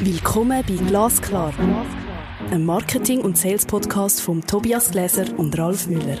[0.00, 1.54] Willkommen bei Glasklar,
[2.50, 6.18] einem Marketing- und Sales-Podcast von Tobias Gläser und Ralf Müller.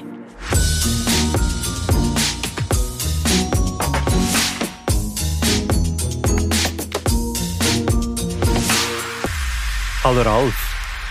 [10.02, 10.54] Hallo Ralf.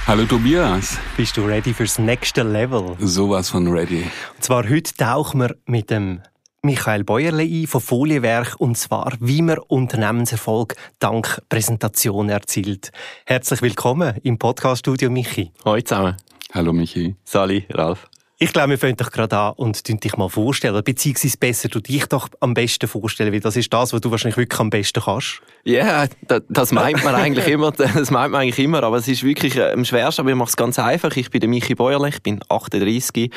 [0.08, 0.98] Hallo Tobias.
[1.16, 2.96] Bist du ready fürs nächste Level?
[3.00, 4.06] Sowas von ready.
[4.36, 6.22] Und zwar heute tauchen wir mit dem
[6.66, 12.92] Michael Bäuerle ein von Folienwerk und zwar, wie man Unternehmenserfolg dank Präsentation erzielt.
[13.26, 15.52] Herzlich willkommen im Podcaststudio Michi.
[15.64, 16.18] Hallo zusammen.
[16.54, 17.16] Hallo Michi.
[17.24, 18.10] Sali, Ralf.
[18.38, 20.84] Ich glaube, wir fangen doch gerade an und dich mal vorstellen.
[20.84, 24.36] Beziehungsweise besser du dich doch am besten vorstellen, weil das ist das, was du wahrscheinlich
[24.36, 25.42] wirklich am besten kannst.
[25.64, 29.08] Ja, yeah, das, das, meint man eigentlich immer, das meint man eigentlich immer, aber es
[29.08, 31.16] ist wirklich äh, am schwersten, aber ich mache es ganz einfach.
[31.16, 33.32] Ich bin der Michi Bäuerle, ich bin 38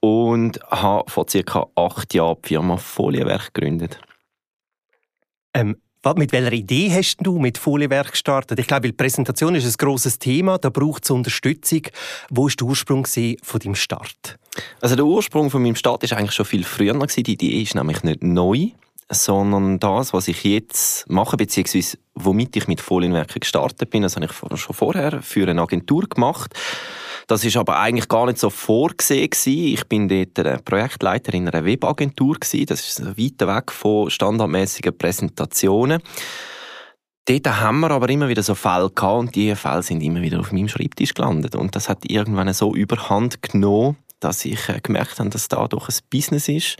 [0.00, 4.00] und habe vor circa acht Jahren die Firma Folienwerk gegründet.
[5.52, 5.76] Ähm,
[6.16, 8.58] mit welcher Idee hast du mit Folienwerk gestartet?
[8.58, 11.82] Ich glaube, die Präsentation ist ein grosses Thema, da braucht es Unterstützung.
[12.30, 14.38] Wo war der Ursprung von deinem Start?
[14.80, 16.94] Also der Ursprung von meinem Start ist eigentlich schon viel früher.
[16.94, 18.68] Die Idee ist nämlich nicht neu,
[19.10, 24.26] sondern das, was ich jetzt mache, beziehungsweise womit ich mit Folienwerken gestartet bin, das habe
[24.26, 26.54] ich schon vorher für eine Agentur gemacht.
[27.26, 29.74] Das ist aber eigentlich gar nicht so vorgesehen gewesen.
[29.74, 32.66] Ich bin dort Projektleiter in einer Webagentur gewesen.
[32.66, 36.02] Das ist weit weg von standardmäßigen Präsentationen.
[37.26, 40.40] Dort haben wir aber immer wieder so Fälle gehabt und diese Fälle sind immer wieder
[40.40, 41.54] auf meinem Schreibtisch gelandet.
[41.54, 45.88] Und das hat irgendwann so überhand genommen, dass ich äh, gemerkt habe, dass da doch
[45.88, 46.76] ein Business ist,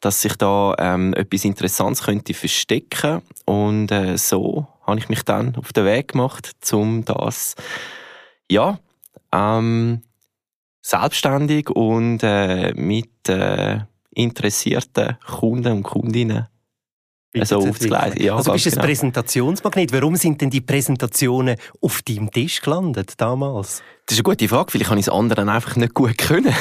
[0.00, 3.22] dass sich da ähm, etwas Interessantes könnte verstecken.
[3.44, 7.54] Und äh, so habe ich mich dann auf den Weg gemacht, um das
[8.50, 8.78] ja
[9.32, 10.02] ähm,
[10.82, 16.48] selbstständig und äh, mit äh, interessierten Kunden und Kundinnen
[17.36, 18.22] also aufzugleisen.
[18.22, 18.82] Ja, also bist du genau.
[18.82, 19.92] ein Präsentationsmagnet.
[19.92, 23.82] Warum sind denn die Präsentationen auf deinem Tisch gelandet damals?
[24.06, 24.70] Das ist eine gute Frage.
[24.70, 26.46] Vielleicht habe ich es anderen einfach nicht gut können.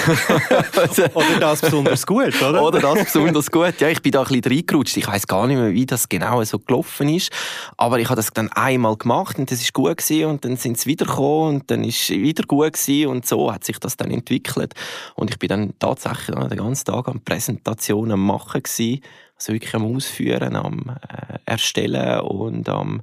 [1.14, 2.62] oder das besonders gut, oder?
[2.68, 3.80] Oder das besonders gut.
[3.80, 4.98] Ja, ich bin da ein bisschen reingerutscht.
[4.98, 7.32] Ich weiß gar nicht mehr, wie das genau so gelaufen ist.
[7.78, 10.26] Aber ich habe das dann einmal gemacht und das ist gut gewesen.
[10.26, 13.08] Und dann sind sie wiedergekommen und dann ist es wieder gut gewesen.
[13.08, 14.74] Und so hat sich das dann entwickelt.
[15.16, 19.00] Und ich bin dann tatsächlich den ganzen Tag an Präsentationen machen gewesen
[19.38, 23.02] also wirklich am Ausführen, am äh, Erstellen und am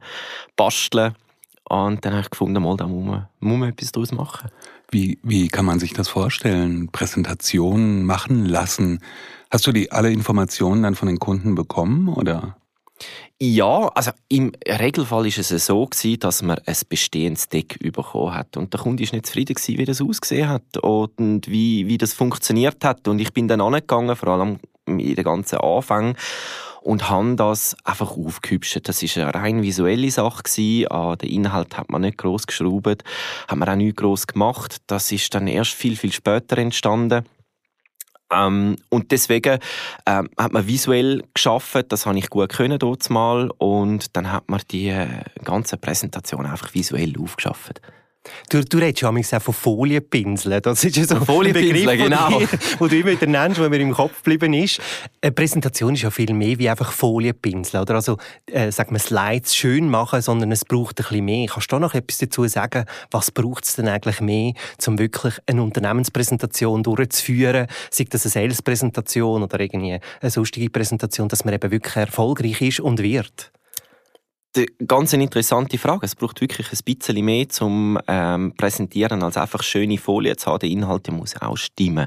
[0.56, 1.14] Basteln.
[1.66, 4.50] Und dann habe ich gefunden, mal, da muss man, muss man etwas daraus machen.
[4.90, 6.88] Wie, wie kann man sich das vorstellen?
[6.92, 9.00] Präsentationen machen lassen?
[9.50, 12.56] Hast du die alle Informationen dann von den Kunden bekommen, oder?
[13.40, 18.56] Ja, also im Regelfall ist es so gewesen, dass man ein bestehendes Deck bekommen hat
[18.56, 22.14] und der Kunde ist nicht zufrieden gewesen, wie das ausgesehen hat und wie, wie das
[22.14, 26.16] funktioniert hat und ich bin dann angegangen, vor allem in den ganzen Anfang
[26.82, 28.86] und haben das einfach aufgehübscht.
[28.88, 30.88] Das ist eine rein visuelle Sache gewesen.
[30.88, 33.02] An den Inhalt hat man nicht groß geschraubt,
[33.48, 34.76] hat man auch nicht groß gemacht.
[34.86, 37.24] Das ist dann erst viel viel später entstanden.
[38.32, 39.58] Ähm, und deswegen
[40.06, 44.48] ähm, hat man visuell geschaffen, das habe ich gut können dort mal und dann hat
[44.48, 45.06] man die äh,
[45.44, 47.80] ganze Präsentation einfach visuell aufgeschafft.
[48.48, 50.62] Du, du redest ja auch von Folienpinseln.
[50.62, 52.40] Das ist ja so ein Begriff, genau.
[52.78, 54.80] wo du immer wieder nennst, der mir im Kopf geblieben ist.
[55.20, 57.82] Eine Präsentation ist ja viel mehr wie einfach Folienpinseln.
[57.82, 61.48] Oder also, äh, sag mal, Slides schön machen, sondern es braucht ein bisschen mehr.
[61.48, 62.84] Kannst du noch etwas dazu sagen?
[63.10, 64.52] Was braucht es denn eigentlich mehr,
[64.86, 67.66] um wirklich eine Unternehmenspräsentation durchzuführen?
[67.90, 72.80] Sei das eine Sales-Präsentation oder irgendwie eine sonstige Präsentation, dass man eben wirklich erfolgreich ist
[72.80, 73.52] und wird?
[74.86, 76.06] Ganz eine interessante Frage.
[76.06, 80.60] Es braucht wirklich ein bisschen mehr zum ähm, Präsentieren, als einfach schöne Folie zu haben.
[80.60, 82.06] Der Inhalt muss auch stimmen.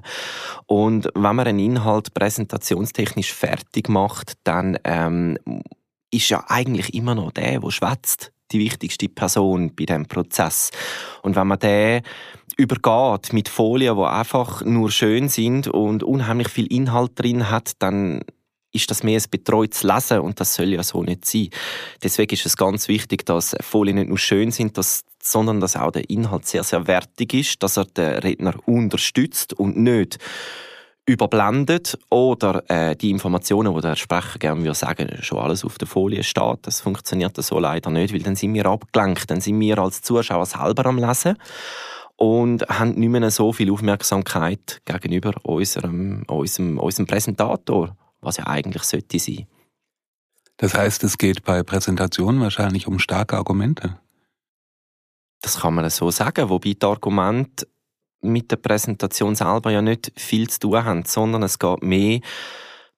[0.65, 5.37] Und wenn man einen Inhalt präsentationstechnisch fertig macht, dann ähm,
[6.11, 10.71] ist ja eigentlich immer noch der, der schwätzt, die wichtigste Person bei dem Prozess.
[11.21, 12.01] Und wenn man den
[12.55, 18.21] übergeht mit Folien, die einfach nur schön sind und unheimlich viel Inhalt drin hat, dann
[18.77, 21.49] ist das mehr ein betreutes Lesen und das soll ja so nicht sein.
[22.01, 25.91] Deswegen ist es ganz wichtig, dass Folien nicht nur schön sind, dass, sondern dass auch
[25.91, 30.17] der Inhalt sehr, sehr wertig ist, dass er den Redner unterstützt und nicht
[31.07, 35.87] überblendet oder äh, die Informationen, die der Sprecher gerne würde sagen, schon alles auf der
[35.87, 36.59] Folie steht.
[36.63, 40.45] Das funktioniert so leider nicht, weil dann sind wir abgelenkt, dann sind wir als Zuschauer
[40.45, 41.37] selber am Lesen
[42.17, 48.83] und haben nicht mehr so viel Aufmerksamkeit gegenüber unserem, unserem, unserem Präsentator was ja eigentlich
[48.83, 49.47] sollte sein.
[50.57, 53.99] Das heißt, es geht bei Präsentationen wahrscheinlich um starke Argumente.
[55.41, 57.67] Das kann man so sagen, wobei die Argumente
[58.21, 62.19] mit der Präsentation selber ja nicht viel zu tun haben, sondern es geht mehr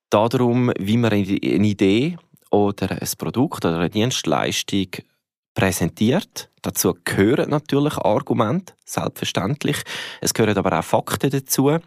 [0.10, 2.18] darum, wie man eine Idee
[2.50, 4.88] oder ein Produkt oder eine Dienstleistung
[5.54, 6.50] präsentiert.
[6.62, 9.81] Dazu gehören natürlich Argumente, selbstverständlich.
[10.21, 11.77] Es gehören aber auch Fakten dazu.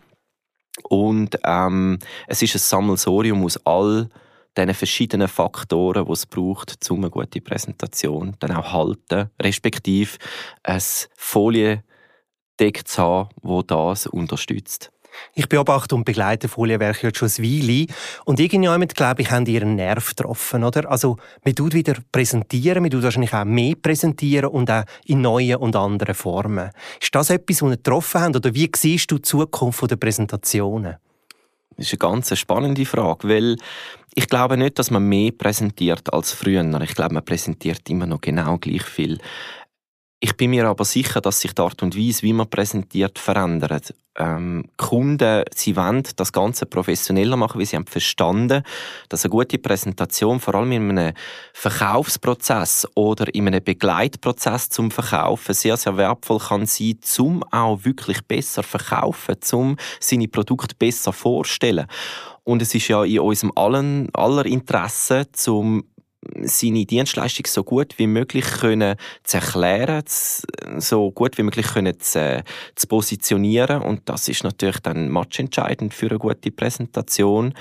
[0.85, 4.09] Und ähm, es ist ein Sammelsorium aus all
[4.57, 10.19] diesen verschiedenen Faktoren, die es braucht, um eine gute Präsentation dann auch halten, respektive
[10.63, 10.83] ein
[11.17, 11.83] Foliendeck
[12.87, 14.93] zu haben, das das unterstützt.
[15.35, 17.87] Ich beobachte und begleite Folienwerke jetzt schon ein Weile.
[18.25, 20.91] Und irgendjemand, glaube ich, haben ihren Nerv getroffen, oder?
[20.91, 25.57] Also, man tut wieder präsentieren, man tut wahrscheinlich auch mehr präsentieren und auch in neuen
[25.57, 26.71] und anderen Formen.
[27.01, 28.37] Ist das etwas, was ihr getroffen habt?
[28.37, 30.97] Oder wie siehst du die Zukunft der Präsentationen?
[31.77, 33.57] Das ist eine ganz spannende Frage, weil
[34.15, 36.63] ich glaube nicht, dass man mehr präsentiert als früher.
[36.83, 39.19] Ich glaube, man präsentiert immer noch genau gleich viel.
[40.25, 43.93] Ich bin mir aber sicher, dass sich die Art und Weise, wie man präsentiert, verändert.
[44.17, 48.63] Ähm, Kunden, sie wollen das Ganze professioneller machen, weil sie haben verstanden,
[49.09, 51.15] dass eine gute Präsentation vor allem in einem
[51.55, 58.23] Verkaufsprozess oder in einem Begleitprozess zum Verkaufen sehr, sehr wertvoll kann sein, um auch wirklich
[58.23, 61.89] besser verkaufen, um seine Produkte besser vorzustellen.
[62.45, 65.83] Und es ist ja in unserem allen, aller Interesse, zum
[66.43, 70.05] seine Dienstleistung so gut wie möglich können zu erklären,
[70.79, 76.11] so gut wie möglich können zu, zu positionieren und das ist natürlich dann matchentscheidend für
[76.11, 77.55] eine gute Präsentation,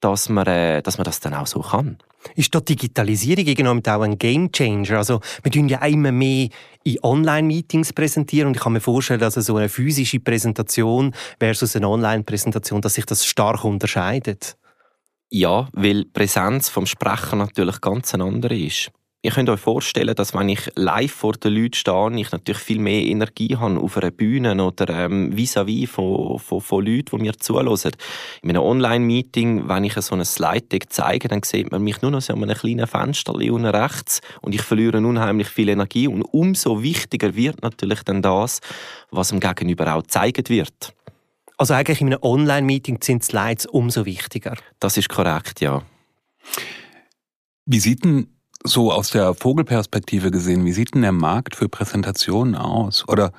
[0.00, 1.98] dass man, äh, dass man das dann auch so kann.
[2.36, 4.96] Ist die Digitalisierung irgendwann auch ein Gamechanger?
[4.96, 6.48] Also wir tun ja immer mehr
[6.82, 11.88] in Online-Meetings präsentieren und ich kann mir vorstellen, dass so eine physische Präsentation versus eine
[11.88, 14.56] Online-Präsentation, dass sich das stark unterscheidet.
[15.30, 18.90] Ja, weil die Präsenz vom Sprecher natürlich ganz eine andere ist.
[19.24, 22.78] Ihr könnt euch vorstellen, dass wenn ich live vor den Leuten stehe, ich natürlich viel
[22.78, 27.32] mehr Energie habe auf einer Bühne oder ähm, vis-à-vis von, von, von Leuten, die mir
[27.38, 27.92] zuhören.
[28.42, 32.20] In einem Online-Meeting, wenn ich so ein Slide-Deck zeige, dann sieht man mich nur noch
[32.20, 36.82] so an einem kleinen Fenster unten rechts und ich verliere unheimlich viel Energie und umso
[36.82, 38.60] wichtiger wird natürlich dann das,
[39.10, 40.92] was dem Gegenüber auch gezeigt wird.
[41.56, 44.56] Also eigentlich in einem Online-Meeting sind Slides umso wichtiger.
[44.80, 45.82] Das ist korrekt, ja.
[47.66, 48.28] Wie sieht denn
[48.64, 53.06] so aus der Vogelperspektive gesehen, wie sieht denn der Markt für Präsentationen aus?
[53.08, 53.32] Oder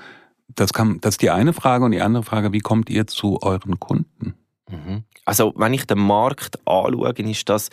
[0.48, 3.42] das, kann, das ist die eine Frage und die andere Frage, wie kommt ihr zu
[3.42, 4.36] euren Kunden?
[4.70, 5.04] Mhm.
[5.26, 7.70] Also wenn ich den Markt anschaue, ist das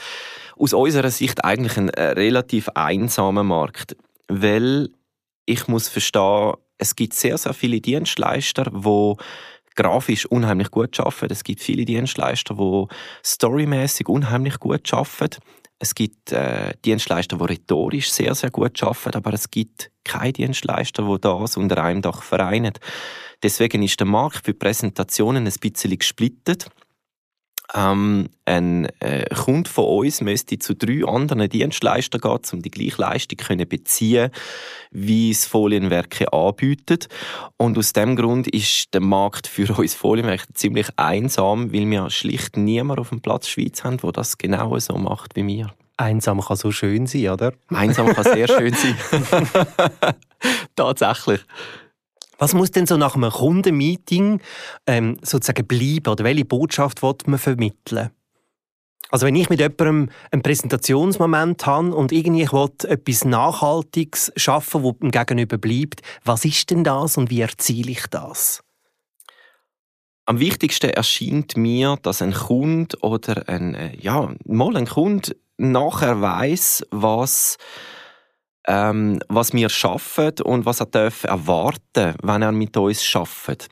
[0.57, 3.97] aus unserer Sicht eigentlich ein äh, relativ einsamer Markt,
[4.29, 4.91] weil
[5.45, 9.17] ich muss verstehen, es gibt sehr, sehr viele Dienstleister, die
[9.75, 11.33] grafisch unheimlich gut arbeiten.
[11.33, 12.87] Es gibt viele Dienstleister, die
[13.25, 15.43] storymäßig unheimlich gut arbeiten.
[15.79, 21.03] Es gibt äh, Dienstleister, die rhetorisch sehr, sehr gut arbeiten, aber es gibt keine Dienstleister,
[21.03, 22.75] die das unter einem Dach vereinen.
[23.43, 26.69] Deswegen ist der Markt für Präsentationen ein bisschen gesplittet.
[27.75, 33.01] Ähm, ein äh, Kunde von uns müsste zu drei anderen Dienstleistern gehen, um die gleiche
[33.01, 34.31] Leistung zu beziehen,
[34.91, 37.09] wie es Folienwerke anbietet.
[37.57, 42.57] Und aus dem Grund ist der Markt für uns Folienwerke ziemlich einsam, weil wir schlicht
[42.57, 45.73] niemanden auf dem Platz Schweiz haben, der das genau so macht wie wir.
[45.97, 47.53] Einsam kann so schön sein, oder?
[47.69, 48.97] Einsam kann sehr schön sein.
[50.77, 51.41] Tatsächlich.
[52.43, 54.41] Was muss denn so nach einem Kundenmeeting
[54.89, 58.11] ähm, sozusagen bleiben oder welche Botschaft will man vermitteln?
[59.11, 64.83] Also wenn ich mit jemandem einen Präsentationsmoment habe und irgendwie ich will etwas Nachhaltiges schaffen,
[64.83, 68.65] wo dem Gegenüber bleibt, was ist denn das und wie erziele ich das?
[70.27, 76.21] Am wichtigsten erscheint mir, dass ein Kunde oder ein, äh, ja, mal ein Kunde nachher
[76.21, 77.57] weiß, was
[78.67, 83.69] ähm, was wir schaffen und was er darf erwarten, wenn er mit uns schafft.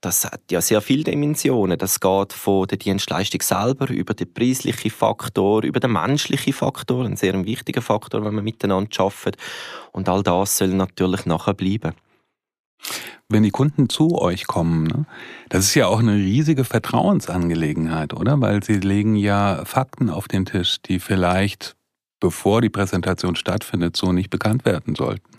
[0.00, 1.78] Das hat ja sehr viele Dimensionen.
[1.78, 7.16] Das geht von der Dienstleistung selber über den preislichen Faktor, über den menschlichen Faktor, ein
[7.16, 9.36] sehr wichtiger Faktor, wenn man miteinander arbeitet.
[9.92, 11.94] Und all das soll natürlich nachher bleiben.
[13.28, 15.04] Wenn die Kunden zu euch kommen, ne,
[15.48, 18.40] das ist ja auch eine riesige Vertrauensangelegenheit, oder?
[18.40, 21.76] Weil sie legen ja Fakten auf den Tisch, die vielleicht
[22.20, 25.38] bevor die Präsentation stattfindet, so nicht bekannt werden sollten.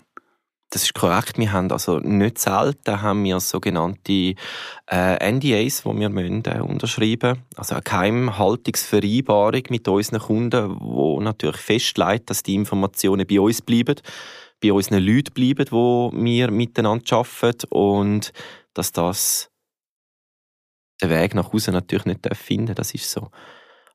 [0.72, 1.36] Das ist korrekt.
[1.36, 4.34] Wir haben also nicht selten haben wir sogenannte
[4.88, 11.56] äh, NDAs, die wir müssen, äh, unterschreiben Also eine Geheimhaltungsvereinbarung mit unseren Kunden, wo natürlich
[11.56, 13.96] festlegt, dass die Informationen bei uns bleiben,
[14.62, 18.32] bei unseren Leuten bleiben, wo wir miteinander arbeiten und
[18.72, 19.50] dass das
[21.02, 23.30] den Weg nach Hause natürlich nicht finden Das ist so.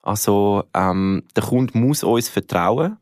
[0.06, 2.98] Also ähm, der Kunde muss uns vertrauen.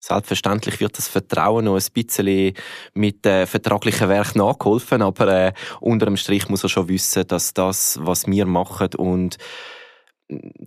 [0.00, 2.54] Selbstverständlich wird das Vertrauen noch ein bisschen
[2.92, 7.54] mit äh, vertraglichen Werk nachgeholfen, aber äh, unter dem Strich muss er schon wissen, dass
[7.54, 9.38] das, was wir machen und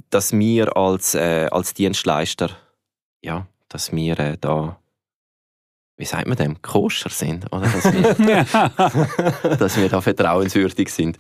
[0.10, 2.52] dass wir als, äh, als Dienstleister,
[3.22, 4.80] ja, dass wir äh, da
[5.98, 7.52] wie sagt man dem, koscher sind.
[7.54, 11.18] Oder dass wir, dass wir da vertrauenswürdig sind.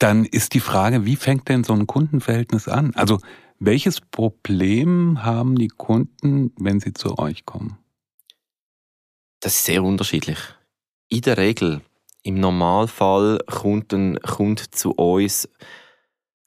[0.00, 2.92] Dann ist die Frage, wie fängt denn so ein Kundenverhältnis an?
[2.94, 3.18] Also
[3.58, 7.76] welches Problem haben die Kunden, wenn sie zu euch kommen?
[9.40, 10.38] Das ist sehr unterschiedlich.
[11.10, 11.82] In der Regel,
[12.22, 15.48] im Normalfall kommt ein Kunde zu uns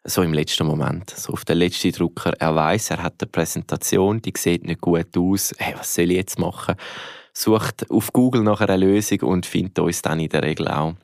[0.03, 2.33] so im letzten Moment, so auf den letzten Drucker.
[2.39, 5.53] Er weiß, er hat eine Präsentation, die sieht nicht gut aus.
[5.60, 6.75] Hey, was soll ich jetzt machen?
[7.33, 10.95] Sucht auf Google nach einer Lösung und findet uns dann in der Regel auch.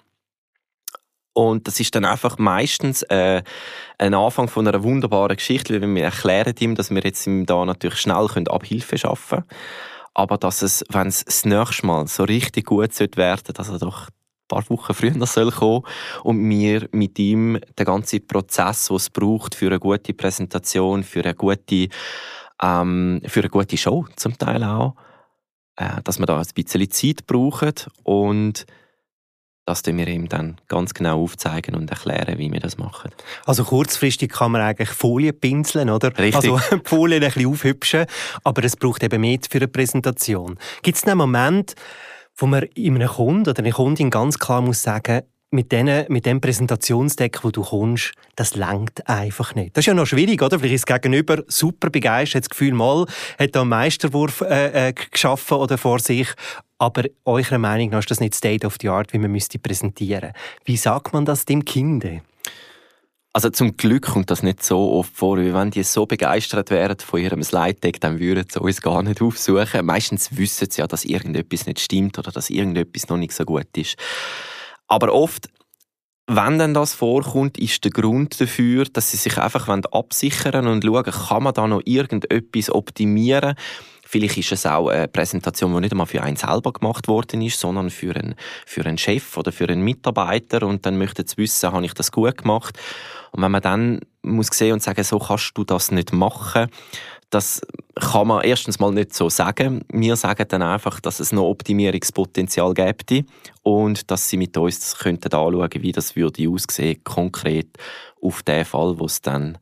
[1.40, 3.42] Und das ist dann einfach meistens äh,
[3.98, 7.64] ein Anfang von einer wunderbaren Geschichte, weil wir erklären ihm, dass wir jetzt ihm da
[7.64, 9.46] natürlich schnell Abhilfe schaffen können.
[10.14, 13.80] Aber dass es, wenn es das nächste Mal so richtig gut werden sollte, dass er
[13.80, 14.10] doch
[14.50, 15.84] paar Wochen früher soll kommen
[16.24, 21.24] und wir mit ihm den ganzen Prozess, den es braucht für eine gute Präsentation, für
[21.24, 21.88] eine gute,
[22.62, 24.96] ähm, für eine gute Show zum Teil auch,
[25.78, 28.66] äh, dass wir da ein bisschen Zeit brauchen und
[29.70, 33.12] das wir ihm dann ganz genau aufzeigen und erklären, wie wir das machen.
[33.46, 36.10] Also kurzfristig kann man eigentlich Folien pinseln, oder?
[36.18, 36.36] Richtig.
[36.36, 38.06] Also die Folien ein bisschen aufhübschen,
[38.44, 40.58] aber es braucht eben mehr für eine Präsentation.
[40.82, 41.76] Gibt es einen Moment,
[42.36, 45.22] wo man einem Kunden oder einer Kundin ganz klar muss sagen,
[45.52, 49.76] mit, denen, mit dem Präsentationsdeck, wo du kommst, das langt einfach nicht.
[49.76, 50.60] Das ist ja noch schwierig, oder?
[50.60, 53.06] Vielleicht ist das Gegenüber super begeistert, hat das Gefühl, mal
[53.38, 56.28] hat da einen Meisterwurf äh, äh, geschaffen oder vor sich.
[56.78, 60.34] Aber eurer Meinung nach ist das nicht State of the Art, wie man müsste präsentieren.
[60.66, 62.06] Wie sagt man das dem Kind?
[63.34, 66.98] Also zum Glück kommt das nicht so oft vor, weil wenn die so begeistert wären
[67.00, 69.86] von ihrem Slide-Deck, dann würden sie uns gar nicht aufsuchen.
[69.86, 73.68] Meistens wissen sie ja, dass irgendetwas nicht stimmt oder dass irgendetwas noch nicht so gut
[73.76, 73.98] ist.
[74.90, 75.48] Aber oft,
[76.28, 81.04] wenn dann das vorkommt, ist der Grund dafür, dass sie sich einfach absichern und schauen,
[81.06, 83.56] kann man da noch irgendetwas optimieren
[84.12, 87.60] Vielleicht ist es auch eine Präsentation, die nicht einmal für einen selber gemacht worden ist,
[87.60, 88.34] sondern für einen,
[88.66, 90.66] für einen Chef oder für einen Mitarbeiter.
[90.66, 92.76] Und dann möchten sie wissen, habe ich das gut gemacht?
[93.32, 96.70] Und wenn man dann muss sehen und sagen, so kannst du das nicht machen,
[97.30, 97.62] das
[97.96, 99.84] kann man erstens mal nicht so sagen.
[99.92, 103.26] Wir sagen dann einfach, dass es noch Optimierungspotenzial gäbe
[103.62, 107.68] und dass sie mit uns das könnten anschauen, wie das würde aussehen, konkret
[108.22, 109.58] auf den Fall, wo es dann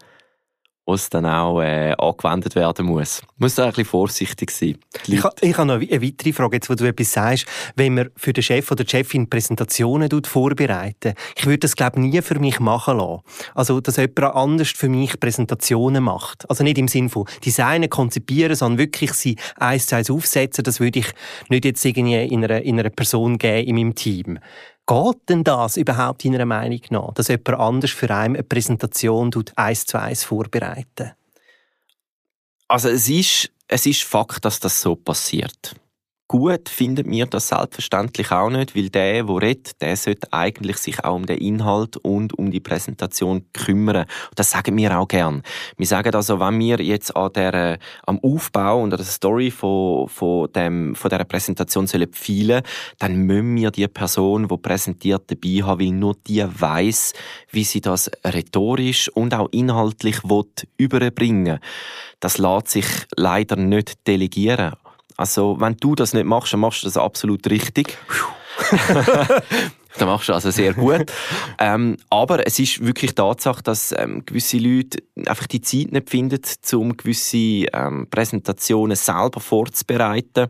[0.87, 3.21] was dann auch äh, angewendet werden muss.
[3.21, 4.77] Man muss da ein bisschen vorsichtig sein.
[5.05, 7.45] Ich, ich habe noch eine weitere Frage, jetzt, wo du etwas sagst.
[7.75, 12.21] Wenn man für den Chef oder die Chefin Präsentationen vorbereiten ich würde das, glaube nie
[12.21, 13.21] für mich machen lassen.
[13.53, 16.49] Also, dass jemand anders für mich Präsentationen macht.
[16.49, 20.63] Also nicht im Sinne von Designen, konzipieren, sondern wirklich sie eins zu eins aufsetzen.
[20.63, 21.07] Das würde ich
[21.49, 24.39] nicht jetzt irgendwie in einer, in einer Person geben in meinem Team.
[24.87, 29.31] Geht denn das überhaupt in einer Meinung nach, dass jemand anders für einen eine Präsentation
[29.57, 31.11] eins zu eins vorbereiten?
[32.69, 35.75] Also es ist, es ist Fakt, dass das so passiert.
[36.29, 41.05] Gut findet mir das selbstverständlich auch nicht, weil der, der redet, der sollte eigentlich sich
[41.05, 44.05] auch um den Inhalt und um die Präsentation kümmern.
[44.35, 45.41] Das sagen wir auch gern.
[45.77, 50.09] Wir sagen also, wenn wir jetzt an der, am Aufbau und an der Story von,
[50.09, 52.61] von, dem, von dieser Präsentation sollen pfeilen,
[52.99, 57.13] dann müssen wir die Person, die präsentiert, dabei haben, weil nur die weiß,
[57.51, 60.17] wie sie das rhetorisch und auch inhaltlich
[60.75, 61.59] überbringen
[62.19, 64.73] Das lässt sich leider nicht delegieren.
[65.17, 67.97] Also, wenn du das nicht machst, dann machst du das absolut richtig.
[69.97, 71.11] dann machst du also sehr gut.
[71.59, 76.39] ähm, aber es ist wirklich Tatsache, dass ähm, gewisse Leute einfach die Zeit nicht finden,
[76.73, 80.47] um gewisse ähm, Präsentationen selber vorzubereiten.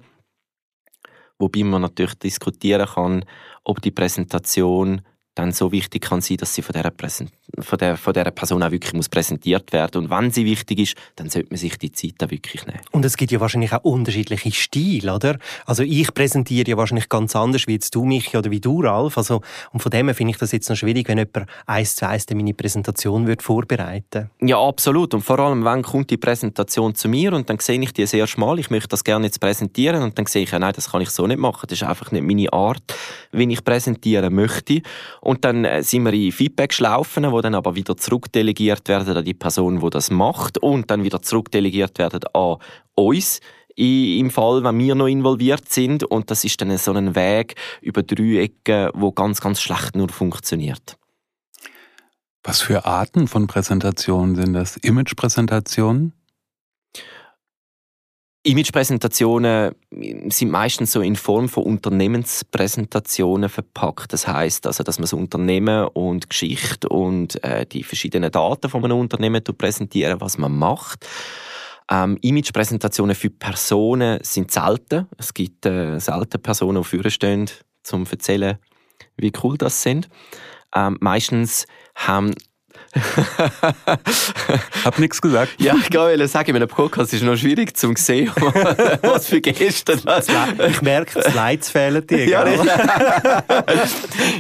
[1.40, 3.26] Wobei man natürlich diskutieren kann,
[3.64, 5.02] ob die Präsentation
[5.38, 8.64] dann so wichtig kann sein, dass sie von dieser, Präsent von der, von dieser Person
[8.64, 11.92] auch wirklich muss präsentiert werden Und wenn sie wichtig ist, dann sollte man sich die
[11.92, 12.80] Zeit da wirklich nehmen.
[12.92, 15.38] Und es gibt ja wahrscheinlich auch unterschiedliche Stile, oder?
[15.66, 19.18] Also ich präsentiere ja wahrscheinlich ganz anders wie jetzt du mich oder wie du, Ralf.
[19.18, 19.42] Also,
[19.72, 22.54] und von dem finde ich das jetzt noch schwierig, wenn jemand eins zu eins meine
[22.54, 25.14] Präsentation wird vorbereiten Ja, absolut.
[25.14, 28.14] Und vor allem, wenn kommt die Präsentation zu mir und dann sehe ich die das
[28.14, 30.92] erste Mal, ich möchte das gerne jetzt präsentieren und dann sehe ich, ja, nein, das
[30.92, 31.68] kann ich so nicht machen.
[31.70, 32.84] Das ist einfach nicht meine Art,
[33.32, 34.82] wie ich präsentieren möchte.
[35.28, 39.34] Und dann äh, sind wir in Feedback-Schlaufen, wo dann aber wieder zurückdelegiert werden an die
[39.34, 42.56] Person, die das macht und dann wieder zurückdelegiert werden an
[42.96, 43.42] uns
[43.76, 46.06] im Fall, wenn wir noch involviert sind.
[46.06, 50.08] Und das ist dann so ein Weg über drei Ecken, wo ganz, ganz schlecht nur
[50.08, 50.98] funktioniert.
[52.42, 54.78] Was für Arten von Präsentationen sind das?
[54.78, 56.14] Imagepräsentationen?
[58.48, 59.76] Imagepräsentationen
[60.30, 64.14] sind meistens so in Form von Unternehmenspräsentationen verpackt.
[64.14, 68.86] Das heißt also, dass man das Unternehmen und Geschichte und äh, die verschiedenen Daten von
[68.86, 71.06] einem Unternehmen präsentieren, was man macht.
[71.92, 75.08] Ähm, Imagepräsentationen für Personen sind selten.
[75.18, 77.48] Es gibt äh, selten Personen, die vorne
[77.92, 78.58] um zu erzählen,
[79.18, 80.08] wie cool das sind.
[80.74, 82.34] Ähm, meistens haben
[84.86, 85.52] Hab nichts gesagt.
[85.60, 88.32] Ja, ich wollte sagen, in einem Podcast ist es noch schwierig zu sehen,
[89.02, 90.28] was für Gäste das
[90.70, 92.28] Ich merke, die Slides fehlen dir.
[92.28, 92.46] Ja,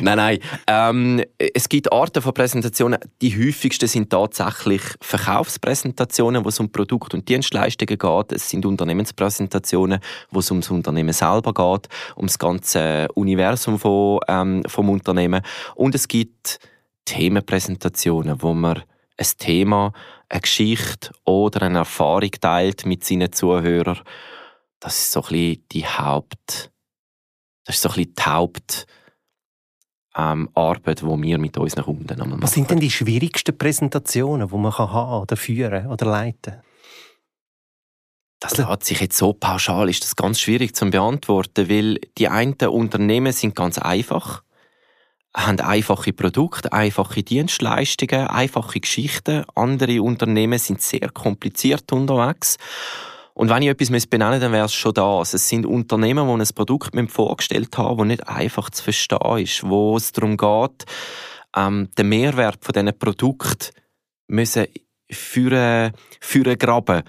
[0.01, 0.39] nein, nein.
[0.67, 1.23] Ähm,
[1.53, 2.99] es gibt Arten von Präsentationen.
[3.21, 8.31] Die häufigsten sind tatsächlich Verkaufspräsentationen, wo es um Produkt- und Dienstleistungen geht.
[8.31, 9.99] Es sind Unternehmenspräsentationen,
[10.31, 15.41] wo es um das Unternehmen selber geht, um das ganze Universum von, ähm, vom Unternehmen.
[15.75, 16.59] Und es gibt
[17.07, 18.83] Themenpräsentationen, wo man
[19.17, 19.93] ein Thema,
[20.29, 24.01] eine Geschichte oder eine Erfahrung teilt mit seinen Zuhörern.
[24.79, 26.71] Das ist so ein bisschen die Haupt,
[27.65, 28.85] das ist so ein bisschen die Haupt
[30.15, 32.41] ähm, Arbeit, die wir mit unseren Kunden machen.
[32.41, 36.61] Was sind denn die schwierigsten Präsentationen, die man kann haben oder führen oder leiten?
[38.39, 42.53] Das lässt sich jetzt so pauschal, ist das ganz schwierig zu beantworten, weil die einen
[42.53, 44.43] Unternehmen sind ganz einfach
[45.37, 49.45] haben einfache Produkte, einfache Dienstleistungen, einfache Geschichten.
[49.53, 52.57] Andere Unternehmen sind sehr kompliziert unterwegs.
[53.35, 55.35] Und wenn ich etwas benennen dann wäre es schon das.
[55.35, 59.63] Es sind Unternehmen, die ein Produkt mir vorgestellt haben, das nicht einfach zu verstehen ist,
[59.63, 60.85] wo es darum geht,
[61.55, 63.75] ähm, den Mehrwert von diesen Produkten
[64.27, 64.65] müssen
[65.11, 67.03] für, für graben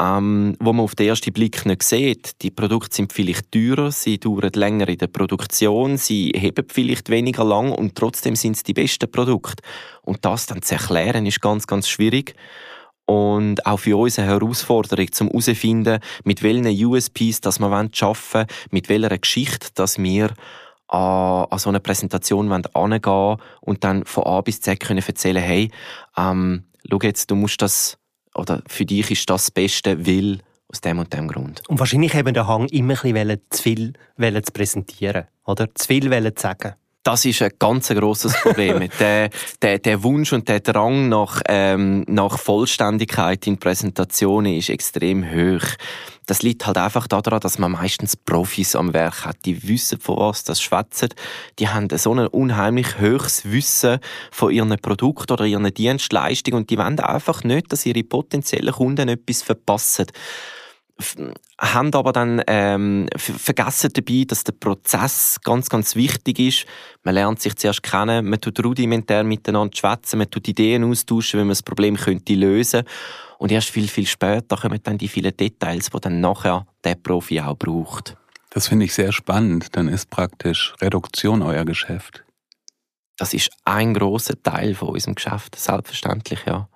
[0.00, 2.42] ähm, wo man auf den ersten Blick nicht sieht.
[2.42, 7.44] Die Produkte sind vielleicht teurer, sie dauern länger in der Produktion, sie heben vielleicht weniger
[7.44, 9.62] lang und trotzdem sind es die besten Produkte.
[10.02, 12.34] Und das dann zu erklären, ist ganz, ganz schwierig.
[13.06, 18.46] Und auch für uns eine Herausforderung, zum herauszufinden, mit welchen USPs das wir arbeiten wollen,
[18.70, 20.30] mit welcher Geschichte dass wir
[20.88, 25.70] an, an so eine Präsentation angehen und dann von A bis Z können erzählen, hey,
[26.16, 27.98] ähm, schau jetzt, du musst das
[28.34, 30.38] oder für dich ist das das Beste, weil
[30.68, 31.62] aus dem und dem Grund.
[31.68, 35.72] Und wahrscheinlich haben der Hang immer ein bisschen zu viel zu präsentieren, oder?
[35.74, 36.74] Zu viel zu sagen.
[37.04, 38.88] Das ist ein ganz grosses Problem.
[38.98, 39.28] der,
[39.60, 45.66] der, der Wunsch und der Drang nach, ähm, nach Vollständigkeit in Präsentationen ist extrem hoch.
[46.24, 49.36] Das liegt halt einfach daran, dass man meistens Profis am Werk hat.
[49.44, 51.10] Die wissen, von was das schwätzen.
[51.58, 53.98] Die haben so ein unheimlich hohes Wissen
[54.30, 59.10] von ihren Produkten oder ihren Dienstleistungen und die wollen einfach nicht, dass ihre potenziellen Kunden
[59.10, 60.06] etwas verpassen
[61.58, 66.66] haben aber dann ähm, vergessen dabei, dass der Prozess ganz, ganz wichtig ist.
[67.02, 71.44] Man lernt sich zuerst kennen, man tut rudimentär miteinander schwätzen, man tut Ideen austauschen, wie
[71.44, 72.84] man das Problem könnte lösen
[73.38, 77.40] und erst viel, viel später kommen dann die vielen Details, die dann nachher der Profi
[77.40, 78.16] auch braucht.
[78.50, 79.76] Das finde ich sehr spannend.
[79.76, 82.24] Dann ist praktisch Reduktion euer Geschäft.
[83.18, 86.68] Das ist ein großer Teil von unserem Geschäft, selbstverständlich, ja.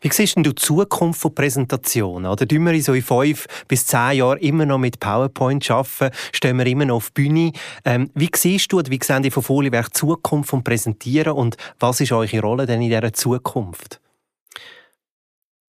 [0.00, 2.30] Wie siehst du die Zukunft von Präsentationen?
[2.30, 6.14] Oder tun wir so in fünf bis zehn Jahren immer noch mit PowerPoint arbeiten?
[6.32, 7.52] Stehen wir immer noch auf die Bühne?
[7.84, 11.56] Ähm, wie siehst du oder wie sehen die von Folienwerk die Zukunft vom Präsentieren und
[11.78, 14.00] was ist eure Rolle denn in dieser Zukunft?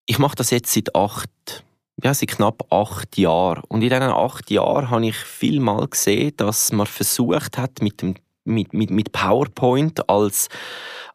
[0.06, 1.64] Ich mache das jetzt seit acht
[2.04, 3.64] ja, seit knapp acht Jahren.
[3.68, 8.02] Und in diesen acht Jahren habe ich viel mal gesehen, dass man versucht hat, mit,
[8.02, 10.50] dem, mit, mit, mit PowerPoint als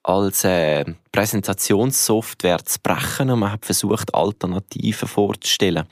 [0.07, 5.85] als äh, Präsentationssoftware zu brechen und man hat versucht, Alternativen vorzustellen.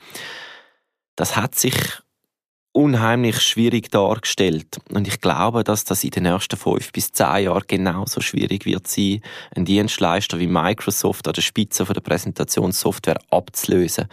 [1.17, 1.75] Das hat sich
[2.71, 4.77] unheimlich schwierig dargestellt.
[4.89, 8.87] Und ich glaube, dass das in den nächsten fünf bis zehn Jahren genauso schwierig wird
[8.87, 9.21] sein,
[9.55, 14.07] einen Dienstleister wie Microsoft an der Spitze von der Präsentationssoftware abzulösen.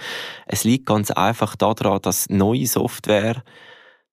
[0.47, 3.43] Es liegt ganz einfach daran, dass neue Software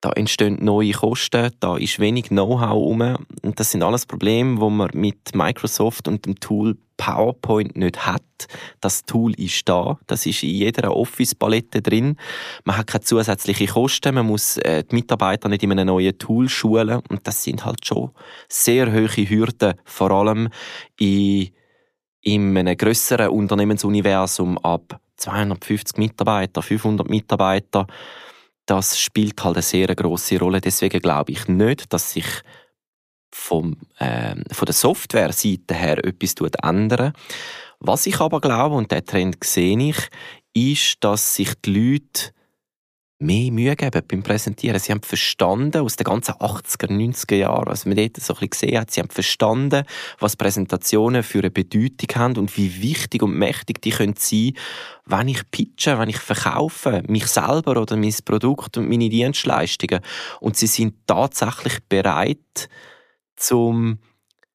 [0.01, 3.17] da entstehen neue Kosten, da ist wenig Know-how rum.
[3.41, 8.21] Und das sind alles Probleme, die man mit Microsoft und dem Tool PowerPoint nicht hat.
[8.81, 12.17] Das Tool ist da, das ist in jeder Office-Palette drin.
[12.65, 16.47] Man hat keine zusätzlichen Kosten, man muss äh, die Mitarbeiter nicht in einem neuen Tool
[16.49, 17.01] schulen.
[17.09, 18.11] Und das sind halt schon
[18.47, 20.49] sehr hohe Hürden, vor allem
[20.97, 21.49] in,
[22.21, 27.87] in einem grösseren Unternehmensuniversum ab 250 Mitarbeiter, 500 Mitarbeiter
[28.69, 30.61] das spielt halt eine sehr große Rolle.
[30.61, 32.27] Deswegen glaube ich nicht, dass sich
[33.31, 37.13] vom, äh, von der Software-Seite her etwas ändern
[37.79, 39.97] Was ich aber glaube, und den Trend sehe ich,
[40.53, 42.31] ist, dass sich die Leute
[43.19, 44.79] mehr Mühe geben beim Präsentieren.
[44.79, 48.49] Sie haben verstanden, aus den ganzen 80er, 90er Jahren, was man dort so ein bisschen
[48.49, 49.83] gesehen hat, sie haben verstanden,
[50.19, 54.53] was Präsentationen für eine Bedeutung haben und wie wichtig und mächtig die können sein,
[55.05, 59.99] wenn ich pitche, wenn ich verkaufe, mich selber oder mein Produkt und meine Dienstleistungen.
[60.39, 62.69] Und sie sind tatsächlich bereit
[63.35, 63.99] zum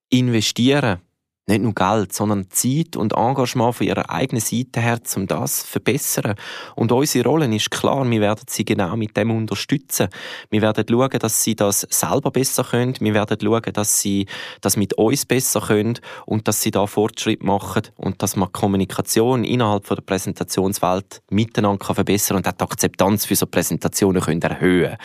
[0.09, 1.01] investieren
[1.47, 5.67] nicht nur Geld, sondern Zeit und Engagement von ihrer eigenen Seite her, um das zu
[5.67, 6.37] verbessern.
[6.75, 10.09] Und unsere Rolle ist klar, wir werden sie genau mit dem unterstützen.
[10.49, 12.95] Wir werden schauen, dass sie das selber besser können.
[12.99, 14.27] Wir werden schauen, dass sie
[14.63, 19.45] das mit uns besser können und dass sie da Fortschritt machen und dass man Kommunikation
[19.45, 24.97] innerhalb der Präsentationswelt miteinander kann verbessern und auch die Akzeptanz für so Präsentationen können erhöhen.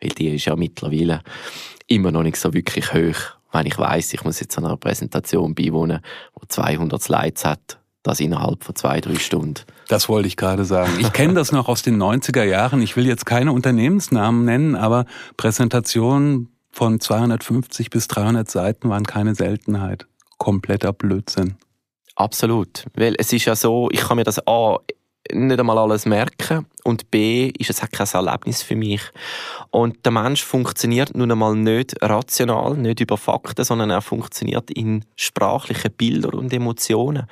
[0.00, 1.20] Weil die ist ja mittlerweile
[1.86, 6.00] immer noch nicht so wirklich hoch wenn ich weiß, ich muss jetzt einer Präsentation beiwohnen,
[6.42, 9.62] die 200 Slides hat, das innerhalb von zwei, drei Stunden.
[9.88, 10.92] Das wollte ich gerade sagen.
[10.98, 12.82] Ich kenne das noch aus den 90er Jahren.
[12.82, 15.04] Ich will jetzt keine Unternehmensnamen nennen, aber
[15.36, 20.06] Präsentationen von 250 bis 300 Seiten waren keine Seltenheit.
[20.38, 21.56] Kompletter Blödsinn.
[22.16, 22.86] Absolut.
[22.94, 24.78] Weil es ist ja so, ich kann mir das A
[25.30, 29.02] nicht einmal alles merken und B ist es kein Erlebnis für mich.
[29.70, 35.04] Und der Mensch funktioniert nun einmal nicht rational, nicht über Fakten, sondern er funktioniert in
[35.16, 37.26] sprachlichen Bildern und Emotionen.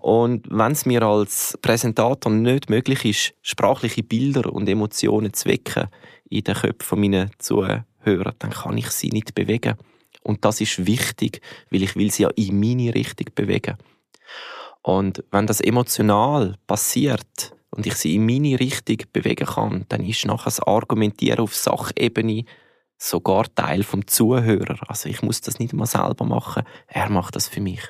[0.00, 5.88] Und wenn es mir als Präsentator nicht möglich ist, sprachliche Bilder und Emotionen zu wecken
[6.28, 9.76] in den Köpfen meiner Zuhörer, dann kann ich sie nicht bewegen.
[10.22, 13.76] Und das ist wichtig, weil ich will sie ja in meine Richtung bewegen.
[14.82, 20.24] Und wenn das emotional passiert und ich sie in meine Richtung bewegen kann, dann ist
[20.26, 22.44] nachher das Argumentieren auf Sachebene
[22.96, 24.78] sogar Teil vom Zuhörer.
[24.88, 27.82] Also ich muss das nicht mal selber machen, er macht das für mich.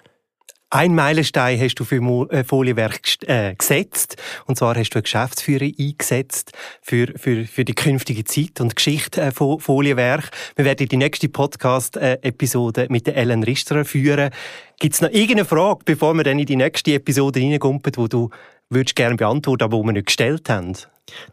[0.73, 4.17] Ein Meilenstein hast du für äh, Folienwerk äh, gesetzt.
[4.47, 9.21] Und zwar hast du einen Geschäftsführer eingesetzt für, für, für die künftige Zeit und Geschichte
[9.21, 10.31] äh, von Folienwerk.
[10.55, 14.31] Wir werden die nächste Podcast-Episode mit Ellen Risterer führen.
[14.79, 18.31] Gibt es noch irgendeine Frage, bevor wir dann in die nächste Episode reingumpen, die du
[18.69, 20.77] würdest gerne beantworten, aber die wir nicht gestellt haben?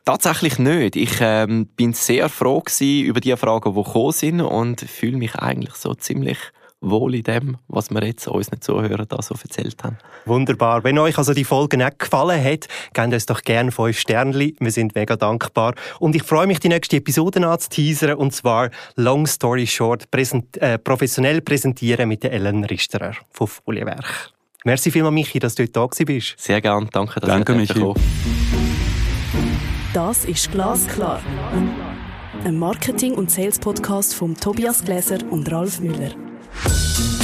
[0.04, 0.96] Tatsächlich nicht.
[0.96, 5.76] Ich ähm, bin sehr froh über die Fragen, die gekommen sind und fühle mich eigentlich
[5.76, 6.40] so ziemlich
[6.82, 9.98] wohl in dem, was wir jetzt unseren Zuhörern da so erzählt haben.
[10.26, 10.84] Wunderbar.
[10.84, 14.56] Wenn euch also die Folge nicht gefallen hat, gebt uns doch gerne fünf Sternchen.
[14.60, 15.74] Wir sind mega dankbar.
[16.00, 20.78] Und ich freue mich, die nächste Episode anzuteasern, und zwar Long Story Short, präsent, äh,
[20.78, 24.32] professionell präsentieren mit der Ellen Risterer von Folienwerk.
[24.64, 26.36] Merci vielmals, Michi, dass du heute da bist.
[26.38, 26.88] Sehr gerne.
[26.92, 27.94] Danke, dass Danke, Michi.
[29.94, 31.22] Das ist Glasklar.
[32.44, 36.27] Ein Marketing- und Sales-Podcast von Tobias Gläser und Ralf Müller.
[36.64, 37.17] Thank